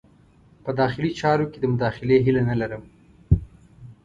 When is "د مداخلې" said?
1.59-2.15